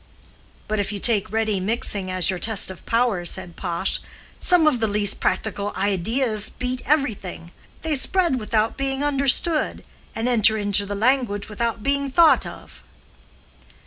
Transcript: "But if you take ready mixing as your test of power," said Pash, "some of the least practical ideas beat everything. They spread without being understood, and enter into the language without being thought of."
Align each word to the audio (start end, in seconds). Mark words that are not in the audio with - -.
"But 0.67 0.79
if 0.79 0.91
you 0.91 0.99
take 0.99 1.31
ready 1.31 1.59
mixing 1.59 2.09
as 2.09 2.31
your 2.31 2.39
test 2.39 2.71
of 2.71 2.87
power," 2.87 3.23
said 3.23 3.55
Pash, 3.55 3.99
"some 4.39 4.65
of 4.65 4.79
the 4.79 4.87
least 4.87 5.19
practical 5.19 5.71
ideas 5.77 6.49
beat 6.49 6.81
everything. 6.87 7.51
They 7.83 7.93
spread 7.93 8.39
without 8.39 8.77
being 8.77 9.03
understood, 9.03 9.85
and 10.15 10.27
enter 10.27 10.57
into 10.57 10.87
the 10.87 10.95
language 10.95 11.49
without 11.49 11.83
being 11.83 12.09
thought 12.09 12.47
of." 12.47 12.81